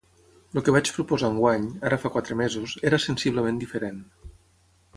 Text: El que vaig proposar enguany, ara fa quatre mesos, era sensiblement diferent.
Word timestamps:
El 0.59 0.63
que 0.67 0.71
vaig 0.75 0.87
proposar 0.95 1.29
enguany, 1.33 1.67
ara 1.89 2.01
fa 2.05 2.11
quatre 2.17 2.37
mesos, 2.41 2.75
era 2.91 3.01
sensiblement 3.07 3.61
diferent. 3.65 4.05